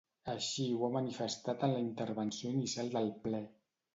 Així 0.31 0.63
ho 0.77 0.85
ha 0.85 0.89
manifestat 0.95 1.65
en 1.67 1.75
la 1.75 1.83
intervenció 1.83 2.53
inicial 2.55 2.93
del 2.97 3.13
ple. 3.27 3.45